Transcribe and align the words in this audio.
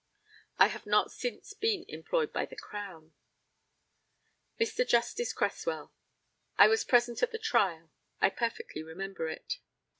I 0.57 0.65
have 0.69 0.87
not 0.87 1.11
since 1.11 1.53
been 1.53 1.85
employed 1.87 2.33
by 2.33 2.47
the 2.47 2.55
Crown. 2.55 3.13
By 4.57 4.65
Mr. 4.65 4.87
Justice 4.87 5.31
CRESSWELL: 5.31 5.93
I 6.57 6.67
was 6.67 6.83
present 6.83 7.21
at 7.21 7.31
the 7.31 7.37
trial. 7.37 7.91
I 8.19 8.31
perfectly 8.31 8.81
remember 8.81 9.27
it. 9.29 9.59